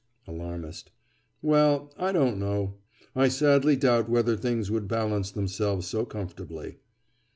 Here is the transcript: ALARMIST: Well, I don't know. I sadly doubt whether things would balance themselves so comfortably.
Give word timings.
ALARMIST: 0.25 0.89
Well, 1.43 1.93
I 1.95 2.11
don't 2.11 2.39
know. 2.39 2.73
I 3.15 3.27
sadly 3.27 3.75
doubt 3.75 4.09
whether 4.09 4.35
things 4.35 4.71
would 4.71 4.87
balance 4.87 5.29
themselves 5.29 5.85
so 5.85 6.07
comfortably. 6.07 6.77